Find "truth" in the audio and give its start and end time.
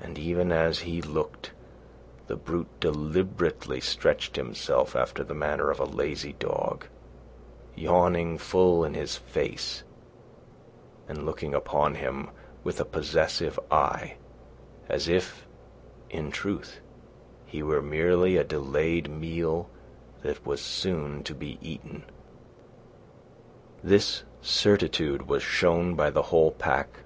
16.30-16.80